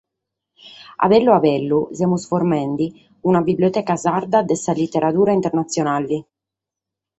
A 0.95 1.07
bellu 1.07 1.31
a 1.33 1.39
bellu 1.43 1.79
semus 1.99 2.23
formende 2.31 2.85
una 3.33 3.41
biblioteca 3.51 3.99
sarda 4.07 4.39
de 4.49 4.55
sa 4.65 4.73
literadura 4.81 5.35
internatzionale. 5.41 6.17